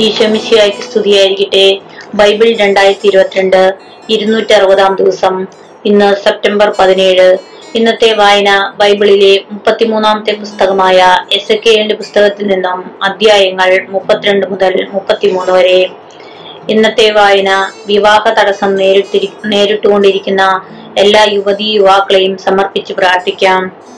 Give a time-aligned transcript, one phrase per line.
[0.00, 1.80] ഈശോമിശിയായ്ക്ക് സ്തുതിയായിരിക്കട്ടെ.
[2.14, 3.74] ബൈബിൾ രണ്ടായിരത്തി ഇരുപത്തിരണ്ട്
[4.08, 5.46] ഇരുന്നൂറ്റി അറുപതാം ദിവസം.
[5.84, 7.36] ഇന്ന് സെപ്റ്റംബർ പതിനേഴ്.
[7.74, 15.90] ഇന്നത്തെ വായന ബൈബിളിലെ മുപ്പത്തിമൂന്നാമത്തെ പുസ്തകമായ എസ് എ പുസ്തകത്തിൽ നിന്നും അധ്യായങ്ങൾ മുപ്പത്തിരണ്ട് മുതൽ മുപ്പത്തിമൂന്ന് വരെ.
[16.68, 20.62] ഇന്നത്തെ വായന വിവാഹ തടസ്സം നേരിട്ടിരി നേരിട്ടുകൊണ്ടിരിക്കുന്ന
[20.98, 23.91] എല്ലാ യുവതി യുവാക്കളെയും സമർപ്പിച്ച് പ്രാർത്ഥിക്കാം.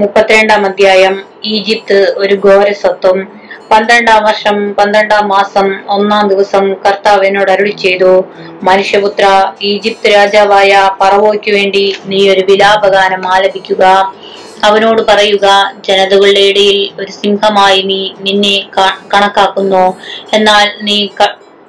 [0.00, 1.14] മുപ്പത്തിരണ്ടാം അധ്യായം
[1.50, 3.18] ഈജിപ്ത് ഒരു ഘോര സ്വത്വം
[3.70, 8.10] പന്ത്രണ്ടാം വർഷം പന്ത്രണ്ടാം മാസം ഒന്നാം ദിവസം കർത്താവ് എന്നോട് അരുളി ചെയ്തു
[8.68, 9.24] മനുഷ്യപുത്ര
[9.70, 13.82] ഈജിപ്ത് രാജാവായ പറവോയ്ക്ക് വേണ്ടി നീ ഒരു വിലാപഗാനം ആലപിക്കുക.
[14.68, 15.46] അവനോട് പറയുക
[15.88, 18.56] ജനതകളുടെ ഇടയിൽ ഒരു സിംഹമായി നീ നിന്നെ
[19.14, 19.84] കണക്കാക്കുന്നു.
[20.38, 20.98] എന്നാൽ നീ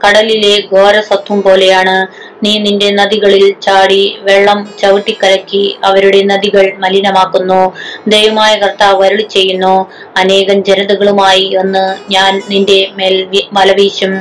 [0.01, 1.97] കടലിലെ ഘോരസത്വം പോലെയാണ്.
[2.43, 7.61] നീ നിന്റെ നദികളിൽ ചാടി വെള്ളം ചവിട്ടിക്കലക്കി അവരുടെ നദികൾ മലിനമാക്കുന്നു.
[8.07, 9.75] ദൈവമായ കർത്താവ് അരുളി ചെയ്യുന്നു
[10.17, 13.15] അനേകം ജനതകളുമായി ഒന്ന് ഞാൻ നിന്റെ മേൽ
[13.53, 14.13] മലവീശും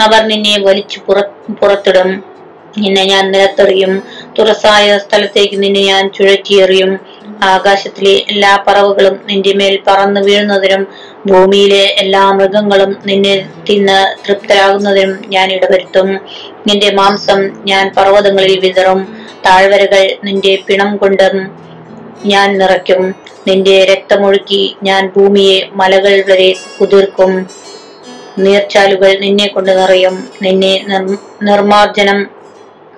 [0.00, 1.20] അവർ നിന്നെ വലിച്ചു പുറ
[1.60, 2.35] പുറത്തിടും.
[2.78, 4.02] നിന്നെ ഞാൻ നിലത്തെറിയും.
[4.38, 6.98] തുറസായ സ്ഥലത്തേക്ക് നിന്നെ ഞാൻ ചുഴറ്റിയെറിയും.
[7.42, 10.86] ആകാശത്തിലെ എല്ലാ പറവുകളും നിന്റെ മേൽ പറന്നു വീഴുന്നതിനും
[11.26, 16.14] ഭൂമിയിലെ എല്ലാ മൃഗങ്ങളും നിന്നെ തിന്ന് തൃപ്തരാകുന്നതിനും ഞാൻ ഇടവരുത്തും.
[16.66, 19.16] നിന്റെ മാംസം ഞാൻ പർവതങ്ങളിൽ വിതറും.
[19.46, 21.50] താഴ്വരകൾ നിന്റെ പിണം കൊണ്ടും
[22.26, 23.14] ഞാൻ നിറയ്ക്കും.
[23.48, 27.46] നിന്റെ രക്തമൊഴുക്കി ഞാൻ ഭൂമിയെ മലകൾ വരെ കുതിർക്കും.
[28.38, 30.28] നീർച്ചാലുകൾ നിന്നെ കൊണ്ട് നിറയും.
[30.42, 32.35] നിന്നെ നിർ- നിർമാർജനം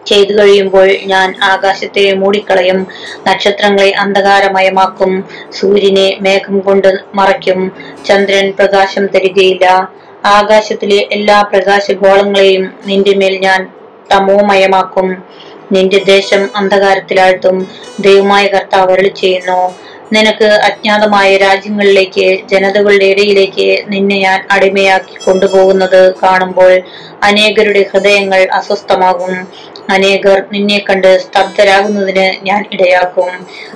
[0.06, 2.86] ചെയ്തു കഴിയുമ്പോൾ ഞാൻ ആകാശത്തെ മൂടിക്കളയും
[3.28, 7.72] നക്ഷത്രങ്ങളെ അന്ധകാരമയമാക്കും സൂര്യനെ മേഘം കൊണ്ട് മറയ്ക്കും
[8.06, 9.92] ചന്ദ്രൻ പ്രകാശം തരികയില്ല.
[10.24, 13.68] ആകാശത്തിലെ എല്ലാ പ്രകാശഗോളങ്ങളെയും നിന്റെ മേൽ ഞാൻ
[14.12, 15.24] തമോമയമാക്കും.
[15.72, 17.68] നിന്റെ ദേശം അന്ധകാരത്തിലാഴ്ത്തും
[18.00, 19.74] ദൈവമായ കർത്താവ് അരളി ചെയ്യുന്നു.
[20.12, 26.80] നിനക്ക് അജ്ഞാതമായ രാജ്യങ്ങളിലേക്ക് ജനതകളുടെ ഇടയിലേക്ക് നിന്നെ ഞാൻ അടിമയാക്കി കൊണ്ടുപോകുന്നത് കാണുമ്പോൾ
[27.22, 29.48] അനേകരുടെ ഹൃദയങ്ങൾ അസ്വസ്ഥമാകും.
[29.90, 33.30] അനേകർ നിന്നെ കണ്ട് സ്തബ്ധരാകുന്നതിന് ഞാൻ ഇടയാക്കും.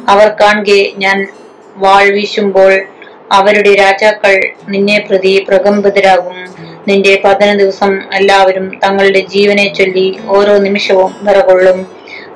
[0.08, 1.26] അവർ കാണുകെ ഞാൻ
[1.76, 2.72] വാൾ വീശുമ്പോൾ
[3.32, 4.34] അവരുടെ രാജാക്കൾ
[4.68, 6.38] നിന്നെ പ്രതി പ്രകമ്പിതരാകും.
[6.88, 11.78] നിന്റെ പതന ദിവസം എല്ലാവരും തങ്ങളുടെ ജീവനെ ചൊല്ലി ഓരോ നിമിഷവും നിറകൊള്ളും.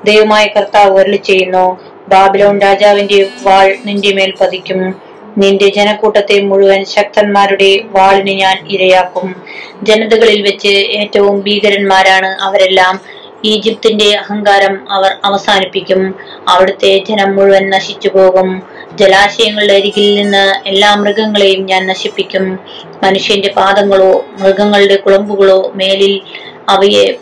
[0.03, 1.65] ദൈവമായ കർത്താവ് വരളി ചെയ്യുന്നു
[2.07, 4.81] ബാബിലോൺ രാജാവിന്റെ വാൾ നിന്റെ മേൽ പതിക്കും.
[5.37, 9.27] നിന്റെ ജനക്കൂട്ടത്തെ മുഴുവൻ ശക്തന്മാരുടെ വാളിന് ഞാൻ ഇരയാക്കും.
[9.83, 12.95] ജനതകളിൽ വെച്ച് ഏറ്റവും ഭീകരന്മാരാണ് അവരെല്ലാം.
[13.45, 16.15] ഈജിപ്തിന്റെ അഹങ്കാരം അവർ അവസാനിപ്പിക്കും.
[16.47, 18.61] അവിടുത്തെ ജനം മുഴുവൻ നശിച്ചു പോകും
[18.95, 22.59] ജലാശയങ്ങളുടെ അരികിൽ നിന്ന് എല്ലാ മൃഗങ്ങളെയും ഞാൻ നശിപ്പിക്കും.
[23.03, 26.21] മനുഷ്യന്റെ പാദങ്ങളോ മൃഗങ്ങളുടെ കുളമ്പുകളോ മേലിൽ
[26.69, 27.17] അവയെ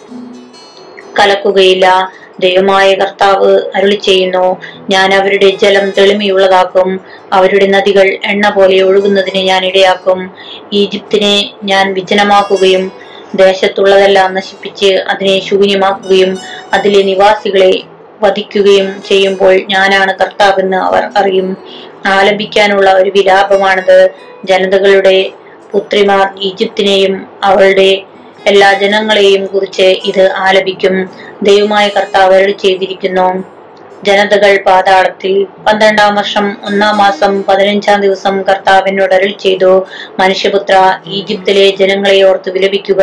[1.20, 2.12] കലക്കുകയില്ല.
[2.40, 4.58] ദൈവമായ കർത്താവ് അരുളി ചെയ്യുന്നു
[4.90, 7.00] ഞാൻ അവരുടെ ജലം തെളിമയുള്ളതാക്കും.
[7.34, 10.32] അവരുടെ നദികൾ എണ്ണ പോലെ ഒഴുകുന്നതിന് ഞാൻ ഇടയാക്കും.
[10.74, 13.05] ഈജിപ്തിനെ ഞാൻ വിജനമാക്കുകയും
[13.36, 16.40] ദേശത്തുള്ളതെല്ലാം നശിപ്പിച്ച് അതിനെ ശൂന്യമാക്കുകയും
[16.74, 17.84] അതിലെ നിവാസികളെ
[18.22, 21.58] വധിക്കുകയും ചെയ്യുമ്പോൾ ഞാനാണ് കർത്താവെന്ന് അവർ അറിയും.
[22.06, 24.10] ആലപിക്കാനുള്ള ഒരു വിലാപമാണത്.
[24.46, 25.32] ജനതകളുടെ
[25.72, 28.02] പുത്രിമാർ ഈജിപ്തിനെയും അവളുടെ
[28.46, 31.10] എല്ലാ ജനങ്ങളെയും കുറിച്ച് ഇത് ആലപിക്കും.
[31.44, 33.55] ദൈവമായ കർത്താവ് ചെയ്തിരിക്കുന്നു
[34.04, 35.34] ജനതകൾ പാതാളത്തിൽ
[35.68, 39.86] പന്ത്രണ്ടാം വർഷം ഒന്നാം മാസം പതിനഞ്ചാം ദിവസം കർത്താവിനോട് അരുൾ ചെയ്തു.
[40.20, 40.76] മനുഷ്യപുത്ര
[41.08, 43.02] ഈജിപ്തിലെ ജനങ്ങളെ ഓർത്ത് വിലപിക്കുക.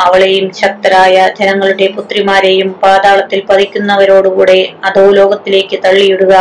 [0.00, 6.34] അവളെയും ശക്തരായ ജനങ്ങളുടെ പുത്രിമാരെയും പാതാളത്തിൽ പതിക്കുന്നവരോടുകൂടെ അതോ ലോകത്തിലേക്ക് തള്ളിയിടുക.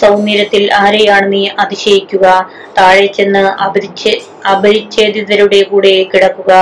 [0.00, 2.26] സൗന്ദര്യത്തിൽ ആരെയാണ് നീ അതിശയിക്കുക?
[2.78, 4.20] താഴെ ചെന്ന് അപരിച്ഛേ
[4.52, 6.52] അപരിച്ഛേദിതരുടെ കൂടെ കിടക്കുക.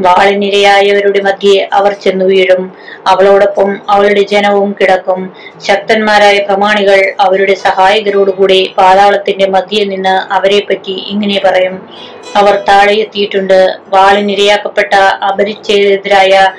[0.00, 2.72] വാളിനിരയായവരുടെ മധ്യേ അവർ ചെന്നു വീഴും.
[3.06, 5.32] അവളോടൊപ്പം അവളുടെ ജനവും കിടക്കും.
[5.66, 11.88] ശക്തന്മാരായ പ്രമാണികൾ അവരുടെ സഹായകരോടുകൂടി പാതാളത്തിന്റെ മധ്യേ നിന്ന് അവരെ പറ്റി ഇങ്ങനെ പറയും.
[12.36, 13.78] അവർ താഴെ എത്തിയിട്ടുണ്ട്.
[13.88, 14.94] വാളിനിരയാക്കപ്പെട്ട
[15.30, 16.52] അപരിച്ഛേദിതരായ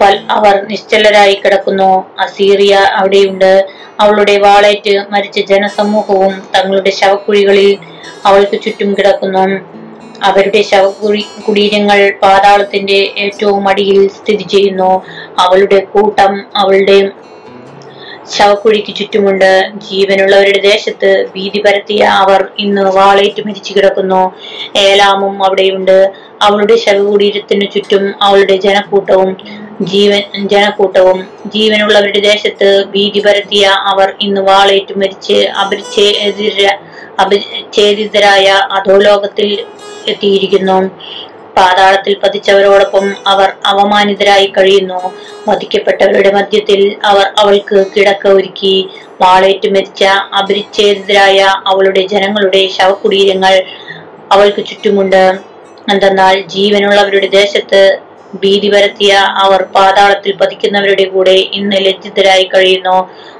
[0.00, 2.06] പൽ അവർ നിശ്ചലരായി കിടക്കുന്നു.
[2.20, 3.66] അസീറിയ അവിടെയുണ്ട്.
[4.00, 7.78] അവളുടെ വാളേറ്റ് മരിച്ച ജനസമൂഹവും തങ്ങളുടെ ശവക്കുഴികളിൽ
[8.26, 9.77] അവൾക്ക് ചുറ്റും കിടക്കുന്നു.
[10.22, 14.92] അവരുടെ ശവകുടി കുടീരങ്ങൾ പാതാളത്തിന്റെ ഏറ്റവും അടിയിൽ സ്ഥിതി ചെയ്യുന്നു.
[15.38, 16.98] അവളുടെ കൂട്ടം അവളുടെ
[18.30, 19.50] ശവക്കുഴിക്ക് ചുറ്റുമുണ്ട്.
[19.88, 24.22] ജീവനുള്ളവരുടെ ദേശത്ത് ഭീതി പരത്തിയ അവർ ഇന്ന് വാളേറ്റ് മരിച്ചു കിടക്കുന്നു.
[24.76, 26.12] ഏലാമും അവിടെയുണ്ട്.
[26.42, 29.36] അവളുടെ ശവകുടീരത്തിനു ചുറ്റും അവളുടെ ജനക്കൂട്ടവും
[29.82, 36.66] ജീവൻ ജനക്കൂട്ടവും ജീവനുള്ളവരുടെ ദേശത്ത് ഭീതി പരത്തിയ അവർ ഇന്ന് വാളേറ്റ് മരിച്ച് അപരിച്ഛേദിര
[37.22, 39.64] അപരിച്ഛേദിതരായ അധോലോകത്തിൽ
[40.08, 40.78] എത്തിയിരിക്കുന്നു.
[41.56, 45.12] പാതാളത്തിൽ പതിച്ചവരോടൊപ്പം അവർ അവമാനിതരായി കഴിയുന്നു.
[45.48, 48.88] വധിക്കപ്പെട്ടവരുടെ മധ്യത്തിൽ അവർ അവൾക്ക് കിടക്ക ഒരുക്കി.
[49.22, 50.04] വാളേറ്റ് മരിച്ച
[50.38, 53.62] അപരിച്ഛേദിതരായ അവളുടെ ജനങ്ങളുടെ ശവകുടീരങ്ങൾ
[54.32, 55.22] അവൾക്ക് ചുറ്റുമുണ്ട്.
[55.92, 57.80] എന്തെന്നാൽ ജീവനുള്ളവരുടെ ദേശത്ത്
[58.34, 59.12] ഭീതി പരത്തിയ
[59.42, 62.96] അവർ പാതാളത്തിൽ പതിക്കുന്നവരുടെ കൂടെ ഇന്ന് ലജ്ജിതരായി കഴിയുന്നു.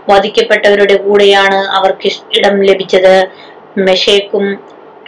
[0.09, 2.09] വധിക്കപ്പെട്ടവരുടെ കൂടെയാണ് അവർക്ക്
[2.39, 3.15] ഇടം ലഭിച്ചത്.
[3.79, 4.45] മെഷേക്കും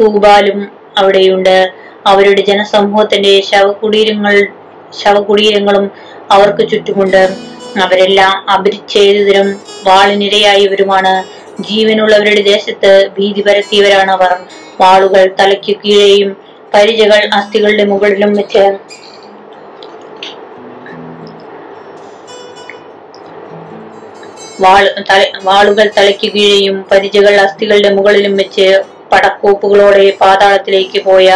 [0.00, 0.58] തൂബാലും
[0.98, 1.56] അവിടെയുണ്ട്.
[2.06, 4.34] അവരുടെ ജനസമൂഹത്തിന്റെ ശവകുടീരങ്ങൾ
[5.00, 5.86] ശവകുടീരങ്ങളും
[6.30, 7.22] അവർക്ക് ചുറ്റുമുണ്ട്.
[7.80, 9.48] അവരെല്ലാം അപരിച്ഛേദിതരും
[9.84, 11.14] വാളിനിരയായവരുമാണ്.
[11.62, 14.30] ജീവനുള്ളവരുടെ ദേശത്ത് ഭീതി പരത്തിയവരാണ് അവർ
[14.80, 16.30] വാളുകൾ തലയ്ക്ക് കീഴെയും
[16.74, 18.64] പരിചകൾ അസ്ഥികളുടെ മുകളിലും വെച്ച്.
[25.46, 28.66] വാളുകൾ തലയ്ക്ക് കീഴെയും പരിചകൾ അസ്ഥികളുടെ മുകളിലും വെച്ച്
[29.12, 31.28] പടക്കോപ്പുകളോടെ പാതാളത്തിലേക്ക് പോയ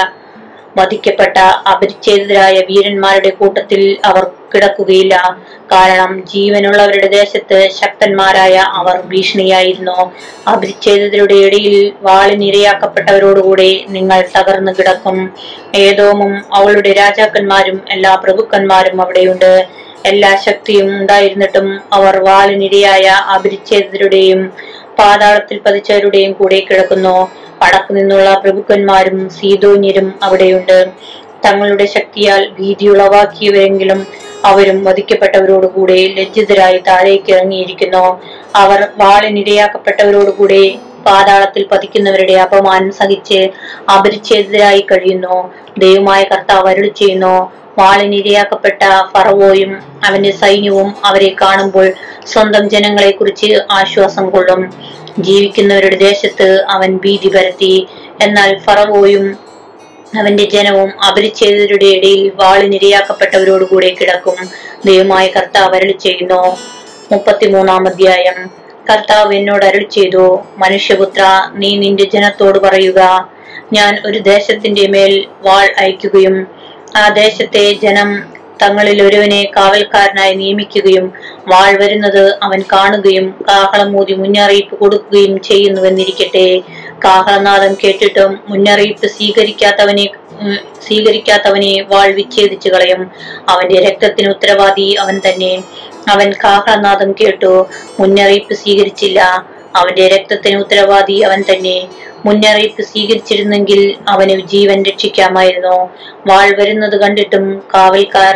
[0.78, 1.36] വധിക്കപ്പെട്ട
[1.72, 4.24] അപരിച്ഛേദിതരായ വീരന്മാരുടെ കൂട്ടത്തിൽ അവർ
[4.54, 5.14] കിടക്കുകയില്ല.
[5.72, 9.98] കാരണം ജീവനുള്ളവരുടെ ദേശത്ത് ശക്തന്മാരായ അവർ ഭീഷണിയായിരുന്നു.
[10.48, 15.18] അഭിച്ഛേദത്തിലൂടെ ഇടയിൽ വാളിനിരയാക്കപ്പെട്ടവരോടുകൂടി നിങ്ങൾ തകർന്നു കിടക്കും.
[15.74, 19.52] ഏതോമും അവളുടെ രാജാക്കന്മാരും എല്ലാ പ്രഭുക്കന്മാരും അവിടെയുണ്ട്.
[20.06, 23.06] എല്ലാ ശക്തിയും ഉണ്ടായിരുന്നിട്ടും അവർ വാളിനിരയായ
[23.36, 24.40] അഭിരിച്ഛേദരുടെയും
[24.98, 27.16] പാതാളത്തിൽ പതിച്ചവരുടെയും കൂടെ കിടക്കുന്നു.
[27.62, 30.78] വടക്കു നിന്നുള്ള പ്രഭുക്കന്മാരും സീതോന്യരും അവിടെയുണ്ട്.
[31.46, 34.00] തങ്ങളുടെ ശക്തിയാൽ ഭീതിയുളവാക്കിയവരെങ്കിലും
[34.44, 38.04] അവരും വധിക്കപ്പെട്ടവരോടുകൂടെ ലജ്ജിതരായി താഴേക്ക് ഇറങ്ങിയിരിക്കുന്നു.
[38.56, 40.62] അവർ വാളിനിരയാക്കപ്പെട്ടവരോടുകൂടെ
[41.06, 43.40] പാതാളത്തിൽ പതിക്കുന്നവരുടെ അപമാനം സഹിച്ച്
[43.90, 45.36] അപരിച്ഛേദിതരായി കഴിയുന്നു.
[45.78, 47.34] ദൈവമായ കർത്താവ് അരുളി ചെയ്യുന്നു
[47.78, 48.82] വാളിനിരയാക്കപ്പെട്ട
[49.12, 49.70] ഫറവോയും
[50.04, 51.86] അവന്റെ സൈന്യവും അവരെ കാണുമ്പോൾ
[52.26, 54.60] സ്വന്തം ജനങ്ങളെ കുറിച്ച് ആശ്വാസം കൊള്ളും.
[55.18, 57.74] ജീവിക്കുന്നവരുടെ ദേശത്ത് അവൻ ഭീതി പരത്തി.
[58.22, 59.26] എന്നാൽ ഫറവോയും
[60.18, 64.38] അവന്റെ ജനവും അപരിച്ഛേദരുടെ ഇടയിൽ വാളിനിരയാക്കപ്പെട്ടവരോടുകൂടെ കിടക്കും.
[64.84, 66.42] ദൈവമായ കർത്താവ് അരളി ചെയ്യുന്നു.
[67.12, 68.38] മുപ്പത്തിമൂന്നാം അധ്യായം.
[68.90, 70.24] കർത്താവ് എന്നോട് അരളി ചെയ്തു
[70.58, 71.22] മനുഷ്യപുത്ര
[71.54, 73.00] നീ നിന്റെ ജനത്തോട് പറയുക
[73.72, 75.12] ഞാൻ ഒരു ദേശത്തിന്റെ മേൽ
[75.42, 76.36] വാൾ അയക്കുകയും
[76.96, 78.10] ആ ദേശത്തെ ജനം
[78.62, 81.06] തങ്ങളിൽ ഒരുവനെ കാവൽക്കാരനായി നിയമിക്കുകയും
[81.48, 86.46] വാൾ വരുന്നത് അവൻ കാണുകയും കാഹളം മൂതി മുന്നറിയിപ്പ് കൊടുക്കുകയും ചെയ്യുന്നുവെന്നിരിക്കട്ടെ.
[87.04, 90.06] കാഹളനാദം കേട്ടിട്ടും മുന്നറിയിപ്പ് സ്വീകരിക്കാത്തവനെ
[90.86, 93.10] സ്വീകരിക്കാത്തവനെ വാൾ വിച്ഛേദിച്ചു കളയും.
[93.48, 95.62] അവന്റെ രക്തത്തിന് ഉത്തരവാദി അവൻ തന്നെ.
[96.08, 97.66] അവൻ കാഹളനാദം കേട്ടു
[98.00, 99.20] മുന്നറിയിപ്പ് സ്വീകരിച്ചില്ല.
[99.76, 101.88] അവന്റെ രക്തത്തിന് ഉത്തരവാദി അവൻ തന്നെ.
[102.24, 105.76] മുന്നറിയിപ്പ് സ്വീകരിച്ചിരുന്നെങ്കിൽ അവന് ജീവൻ രക്ഷിക്കാമായിരുന്നു.
[106.26, 108.34] വാൾ വരുന്നത് കണ്ടിട്ടും കാവൽക്കാർ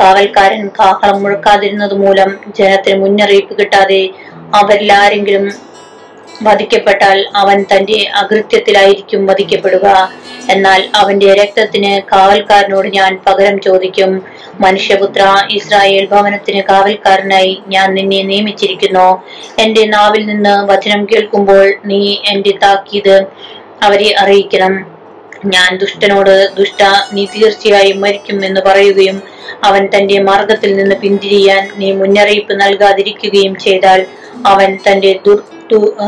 [0.00, 4.08] കാവൽക്കാരൻ കാഹളം മുഴക്കാതിരുന്നത് മൂലം ജനത്തിന് മുന്നറിയിപ്പ് കിട്ടാതെ
[4.54, 5.69] അവരിൽ ആരെങ്കിലും
[6.42, 9.86] വധിക്കപ്പെട്ടാൽ അവൻ തന്റെ അകൃത്യത്തിലായിരിക്കും വധിക്കപ്പെടുക.
[10.50, 14.12] എന്നാൽ അവന്റെ രക്തത്തിന് കാവൽക്കാരനോട് ഞാൻ പകരം ചോദിക്കും
[14.60, 19.08] മനുഷ്യപുത്ര ഇസ്രായേൽ ഭവനത്തിന് കാവൽക്കാരനായി ഞാൻ നിന്നെ നിയമിച്ചിരിക്കുന്നു.
[19.58, 23.16] എന്റെ നാവിൽ നിന്ന് വചനം കേൾക്കുമ്പോൾ നീ എന്റെ താക്കീത്
[23.82, 24.74] അവരെ അറിയിക്കണം.
[25.44, 26.82] ഞാൻ ദുഷ്ടനോട് ദുഷ്ട
[27.12, 29.22] നീ തീർച്ചയായും മരിക്കും എന്ന് പറയുകയും
[29.64, 34.00] അവൻ തന്റെ മാർഗത്തിൽ നിന്ന് പിന്തിരിയാൻ നീ മുന്നറിയിപ്പ് നൽകാതിരിക്കുകയും ചെയ്താൽ
[34.46, 35.40] അവൻ തന്റെ ദുർ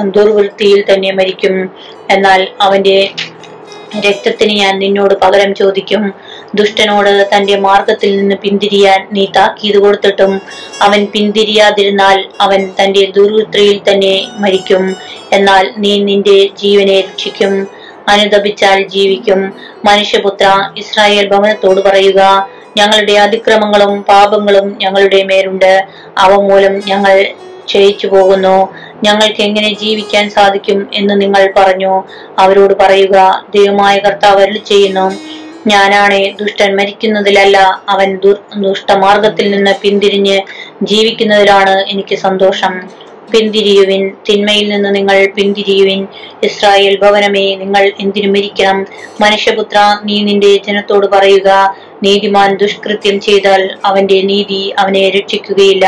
[0.05, 1.71] ദുർവൃത്തിയിൽ തന്നെ മരിക്കും.
[2.11, 3.11] എന്നാൽ അവന്റെ
[4.09, 6.13] രക്തത്തിന് ഞാൻ നിന്നോട് പകരം ചോദിക്കും.
[6.55, 10.41] ദുഷ്ടനോട് തന്റെ മാർഗത്തിൽ നിന്ന് പിന്തിരിയാൻ നീ താക്കീത് കൊടുത്തിട്ടും
[10.83, 14.97] അവൻ പിന്തിരിയാതിരുന്നാൽ അവൻ തന്റെ ദുർവൃത്തിയിൽ തന്നെ മരിക്കും.
[15.33, 17.69] എന്നാൽ നീ നിന്റെ ജീവനെ രക്ഷിക്കും.
[18.09, 19.53] അനുദപിച്ചാൽ ജീവിക്കും.
[19.85, 25.87] മനുഷ്യപുത്ര ഇസ്രായേൽ ഭവനത്തോട് പറയുക ഞങ്ങളുടെ അതിക്രമങ്ങളും പാപങ്ങളും ഞങ്ങളുടെ മേലുണ്ട്.
[26.19, 27.27] അവ മൂലം ഞങ്ങൾ
[27.67, 28.69] ക്ഷയിച്ചു പോകുന്നു
[29.05, 32.03] ഞങ്ങൾക്ക് എങ്ങനെ ജീവിക്കാൻ സാധിക്കും എന്ന് നിങ്ങൾ പറഞ്ഞു.
[32.39, 33.17] അവരോട് പറയുക
[33.55, 35.07] ദൈവമായ കർത്താവ് അരുളി ചെയ്യുന്നു.
[35.67, 37.57] ഞാനാണ് ദുഷ്ടൻ മരിക്കുന്നതിലല്ല
[37.89, 38.09] അവൻ
[38.57, 40.39] ദുഷ്ടമാർഗത്തിൽ നിന്ന് പിന്തിരിഞ്ഞ്
[40.83, 42.75] ജീവിക്കുന്നതിലാണ് എനിക്ക് സന്തോഷം.
[43.33, 46.07] പിന്തിരിയുവിൻ തിന്മയിൽ നിന്ന് നിങ്ങൾ പിന്തിരിയുവിൻ.
[46.43, 48.87] ഇസ്രായേൽ ഭവനമേ നിങ്ങൾ എന്തിനു മരിക്കണം?
[49.21, 51.49] മനുഷ്യപുത്ര നീ നിന്റെ ജനത്തോട് പറയുക
[52.03, 55.87] നീതിമാൻ ദുഷ്കൃത്യം ചെയ്താൽ അവന്റെ നീതി അവനെ രക്ഷിക്കുകയില്ല.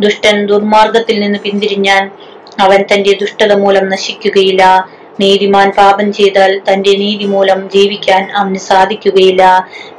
[0.00, 2.10] ദുഷ്ടൻ ദുർമാർഗത്തിൽ നിന്ന് പിന്തിരിഞ്ഞാൽ
[2.58, 4.62] അവൻ തന്റെ ദുഷ്ടത മൂലം നശിക്കുകയില്ല.
[5.20, 9.42] നീതിമാൻ പാപം ചെയ്താൽ തന്റെ നീതി മൂലം ജീവിക്കാൻ അവന് സാധിക്കുകയില്ല.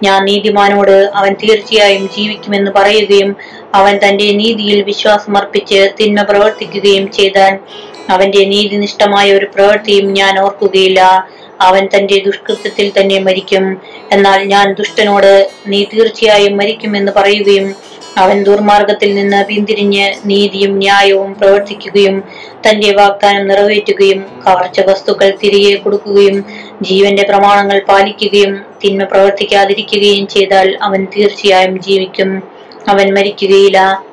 [0.04, 3.36] ഞാൻ നീതിമാനോട് അവൻ തീർച്ചയായും ജീവിക്കുമെന്ന് പറയുകയും
[3.75, 7.60] അവൻ തന്റെ നീതിയിൽ വിശ്വാസമർപ്പിച്ച് തിന്മ പ്രവർത്തിക്കുകയും ചെയ്താൽ
[8.10, 11.01] അവന്റെ നീതിനിഷ്ഠമായ ഒരു പ്രവൃത്തിയും ഞാൻ ഓർക്കുകയില്ല.
[11.62, 13.66] അവൻ തന്റെ ദുഷ്കൃത്യത്തിൽ തന്നെ മരിക്കും.
[14.12, 17.75] എന്നാൽ ഞാൻ ദുഷ്ടനോട് നീ തീർച്ചയായും മരിക്കുമെന്ന് പറയുകയും
[18.18, 22.24] അവൻ ദുർമാർഗത്തിൽ നിന്ന് പിന്തിരിഞ്ഞ് നീതിയും ന്യായവും പ്രവർത്തിക്കുകയും
[22.68, 26.46] തന്റെ വാഗ്ദാനം നിറവേറ്റുകയും കവർച്ച വസ്തുക്കൾ തിരികെ കൊടുക്കുകയും
[26.82, 32.44] ജീവന്റെ പ്രമാണങ്ങൾ പാലിക്കുകയും തിന്മ പ്രവർത്തിക്കാതിരിക്കുകയും ചെയ്താൽ അവൻ തീർച്ചയായും ജീവിക്കും.
[32.88, 34.04] അവൻ മരിക്കുകയില്ല.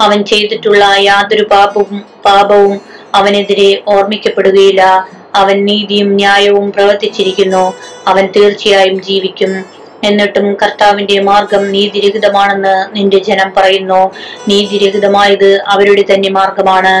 [0.00, 2.80] അവൻ ചെയ്തിട്ടുള്ള യാതൊരു പാപവും പാപവും
[3.14, 5.08] അവനെതിരെ ഓർമ്മിക്കപ്പെടുകയില്ല.
[5.34, 7.74] അവൻ നീതിയും ന്യായവും പ്രവർത്തിച്ചിരിക്കുന്നു.
[8.06, 9.64] അവൻ തീർച്ചയായും ജീവിക്കും.
[10.06, 14.02] എന്നിട്ടും കർത്താവിന്റെ മാർഗം നീതിരഹിതമാണെന്ന് നിന്റെ ജനം പറയുന്നു.
[14.48, 16.94] നീതിരഹിതമായത് അവരുടെ തന്നെ മാർഗമാണ്.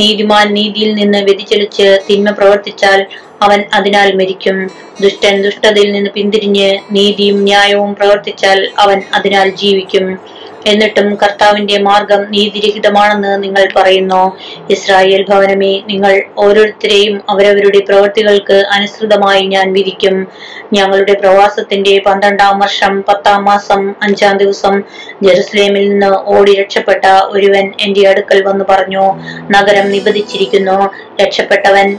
[0.00, 3.06] നീതിമാൻ നീതിയിൽ നിന്ന് വ്യതിചലിച്ച് തിന്മ പ്രവർത്തിച്ചാൽ
[3.42, 4.56] അവൻ അതിനാൽ മരിക്കും.
[5.00, 10.06] ദുഷ്ടൻ ദുഷ്ടതയിൽ നിന്ന് പിന്തിരിഞ്ഞ് നീതിയും ന്യായവും പ്രവർത്തിച്ചാൽ അവൻ അതിനാൽ ജീവിക്കും.
[10.66, 14.38] എന്നിട്ടും കർത്താവിന്റെ മാർഗം നീതിരഹിതമാണെന്ന് നിങ്ങൾ പറയുന്നു.
[14.70, 20.26] ഇസ്രായേൽ ഭവനമേ നിങ്ങൾ ഓരോരുത്തരെയും അവരവരുടെ പ്രവൃത്തികൾക്ക് അനുസൃതമായി ഞാൻ വിധിക്കും.
[20.72, 24.82] ഞങ്ങളുടെ പ്രവാസത്തിന്റെ പന്ത്രണ്ടാം വർഷം പത്താം മാസം അഞ്ചാം ദിവസം
[25.22, 29.04] ജെറുസലേമിൽ നിന്ന് ഓടി രക്ഷപ്പെട്ട ഒരുവൻ എന്റെ അടുക്കൽ വന്നു പറഞ്ഞു
[29.50, 30.90] നഗരം നിബന്ധിച്ചിരിക്കുന്നു.
[31.22, 31.98] രക്ഷപ്പെട്ടവൻ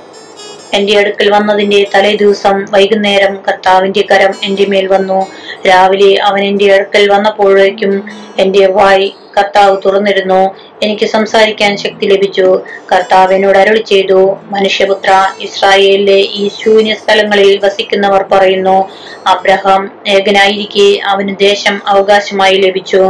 [0.74, 5.20] എന്റെ അടുക്കൽ വന്നതിന്റെ തലേ ദിവസം വൈകുന്നേരം കർത്താവിന്റെ കരം എന്റെ മേൽ വന്നു.
[5.68, 7.94] രാവിലെ അവൻ എന്റെ അടുക്കൽ വന്നപ്പോഴേക്കും
[8.40, 10.56] എന്റെ വായി കർത്താവ് തുറന്നിരുന്നു.
[10.84, 12.48] എനിക്ക് സംസാരിക്കാൻ ശക്തി ലഭിച്ചു.
[12.92, 18.90] കർത്താവ് എന്നോട് അരുളി ചെയ്തു മനുഷ്യപുത്ര ഇസ്രായേലിലെ ഈ ശൂന്യ സ്ഥലങ്ങളിൽ വസിക്കുന്നവർ പറയുന്നു
[19.28, 23.04] അബ്രഹാം ഏകനായിരിക്കെ അവന് ദേശം അവകാശമായി ലഭിച്ചു.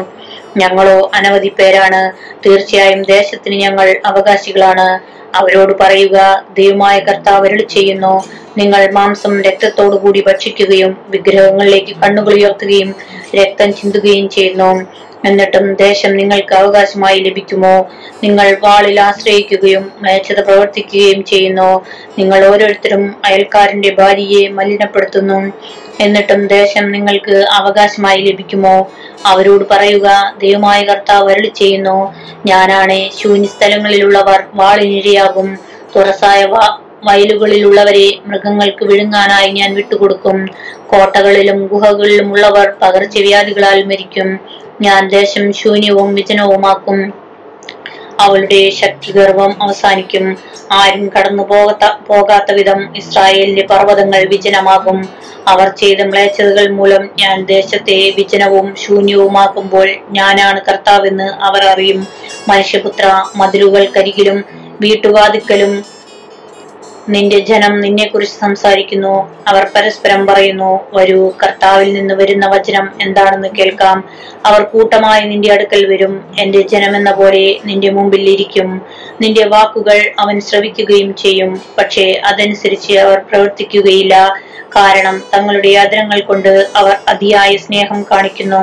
[0.57, 2.11] ഞങ്ങളോ അനവധി പേരാണ്.
[2.45, 4.99] തീർച്ചയായും ദേശത്തിന് ഞങ്ങൾ അവകാശികളാണ്.
[5.35, 8.23] അവരോട് പറയുക ദൈവമായ കർത്താവ് അരുളി ചെയ്യുന്നു.
[8.57, 12.95] നിങ്ങൾ മാംസം രക്തത്തോടു കൂടി ഭക്ഷിക്കുകയും വിഗ്രഹങ്ങളിലേക്ക് കണ്ണുകൾ ഉയർത്തുകയും
[13.35, 14.71] രക്തം ചിന്തുകയും ചെയ്യുന്നു.
[15.25, 17.89] എന്നിട്ടും ദേശം നിങ്ങൾക്ക് അവകാശമായി ലഭിക്കുമോ?
[18.23, 21.85] നിങ്ങൾ വാളിൽ ആശ്രയിക്കുകയും മേച്ചത പ്രവർത്തിക്കുകയും ചെയ്യുന്നു.
[22.19, 25.39] നിങ്ങൾ ഓരോരുത്തരും അയൽക്കാരന്റെ ഭാര്യയെ മലിനപ്പെടുത്തുന്നു.
[25.99, 28.91] എന്നിട്ടും ദേശം നിങ്ങൾക്ക് അവകാശമായി ലഭിക്കുമോ?
[29.25, 31.97] അവരോട് പറയുക ദൈവമായ കർത്താവ് വരളി ചെയ്യുന്നു
[32.45, 35.59] ഞാനാണ് ശൂന്യസ്ഥലങ്ങളിലുള്ളവർ വാളിനിരയാകും
[35.95, 36.45] തുറസായ
[37.03, 40.47] വയലുകളിലുള്ളവരെ മൃഗങ്ങൾക്ക് വിഴുങ്ങാനായി ഞാൻ വിട്ടുകൊടുക്കും.
[40.87, 44.39] കോട്ടകളിലും ഗുഹകളിലും ഉള്ളവർ പകർച്ചവ്യാധികളാൽ മരിക്കും.
[44.81, 46.99] ഞാൻ ദേശം ശൂന്യവും വിജനവുമാക്കും.
[48.19, 50.25] അവളുടെ ശക്തിഗർവം അവസാനിക്കും.
[50.71, 54.97] ആരും കടന്നു പോകാത്ത പോകാത്ത വിധം ഇസ്രായേലിന്റെ പർവതങ്ങൾ വിജനമാകും.
[55.47, 62.07] അവർ ചെയ്ത മ്ലേച്ഛതകൾ മൂലം ഞാൻ ദേശത്തെ വിജനവും ശൂന്യവുമാക്കുമ്പോൾ ഞാനാണ് കർത്താവെന്ന് അവർ അറിയും.
[62.47, 64.37] മനുഷ്യപുത്ര മതിലുകൾക്കരികിലും
[64.81, 65.73] വീട്ടുവാതിക്കലും
[67.11, 69.43] നിന്റെ ജനം നിന്നെക്കുറിച്ച് സംസാരിക്കുന്നു.
[69.47, 74.09] അവർ പരസ്പരം പറയുന്നു വരൂ കർത്താവിൽ നിന്ന് വരുന്ന വചനം എന്താണെന്ന് കേൾക്കാം.
[74.45, 76.13] അവർ കൂട്ടമായി നിന്റെ അടുക്കൽ വരും.
[76.39, 78.81] എന്റെ ജനമെന്ന പോലെ നിന്റെ മുമ്പിൽ ഇരിക്കും.
[79.21, 81.61] നിന്റെ വാക്കുകൾ അവൻ ശ്രവിക്കുകയും ചെയ്യും.
[81.77, 84.35] പക്ഷേ അതനുസരിച്ച് അവർ പ്രവർത്തിക്കുകയില്ല.
[84.75, 88.61] കാരണം തങ്ങളുടെ യാതനങ്ങൾ കൊണ്ട് അവർ അതിയായ സ്നേഹം കാണിക്കുന്നു.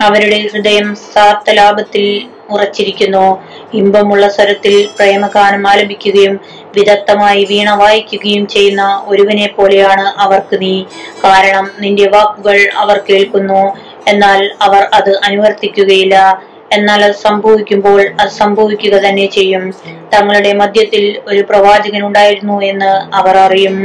[0.00, 3.42] അവരുടെ ഹൃദയം സാർത്ഥലാഭത്തിൽ ഉറച്ചിരിക്കുന്നു.
[3.74, 6.40] ഇമ്പമുള്ള സ്വരത്തിൽ പ്രേമഗാനം ആലപിക്കുകയും
[6.76, 10.82] വിദഗ്ധമായി വീണ വായിക്കുകയും ചെയ്യുന്ന ഒരുവനെ പോലെയാണ് അവർക്ക് നീ.
[11.24, 13.76] കാരണം നിന്റെ വാക്കുകൾ അവർ കേൾക്കുന്നു.
[14.08, 16.42] എന്നാൽ അവർ അത് അനുവർത്തിക്കുകയില്ല.
[16.72, 19.74] എന്നാൽ അത് സംഭവിക്കുമ്പോൾ അത് സംഭവിക്കുക തന്നെ ചെയ്യും.
[20.14, 23.76] തങ്ങളുടെ മധ്യത്തിൽ ഒരു പ്രവാചകൻ ഉണ്ടായിരുന്നു എന്ന് അവർ അറിയും.